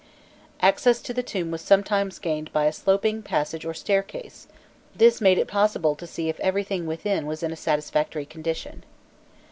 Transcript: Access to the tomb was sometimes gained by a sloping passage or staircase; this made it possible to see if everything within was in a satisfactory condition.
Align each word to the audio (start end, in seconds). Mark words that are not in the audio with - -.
Access 0.61 0.99
to 1.03 1.13
the 1.13 1.21
tomb 1.21 1.51
was 1.51 1.61
sometimes 1.61 2.17
gained 2.17 2.51
by 2.51 2.65
a 2.65 2.73
sloping 2.73 3.21
passage 3.21 3.65
or 3.65 3.75
staircase; 3.75 4.47
this 4.95 5.21
made 5.21 5.37
it 5.37 5.47
possible 5.47 5.93
to 5.95 6.07
see 6.07 6.27
if 6.27 6.39
everything 6.39 6.87
within 6.87 7.27
was 7.27 7.43
in 7.43 7.51
a 7.51 7.55
satisfactory 7.55 8.25
condition. 8.25 8.83